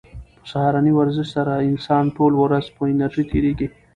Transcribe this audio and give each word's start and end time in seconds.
په 0.41 0.47
سهارني 0.51 0.91
ورزش 0.95 1.27
سره 1.35 1.51
د 1.53 1.61
انسان 1.71 2.03
ټوله 2.15 2.37
ورځ 2.43 2.65
په 2.75 2.81
انرژۍ 2.91 3.23
تېریږي. 3.31 3.67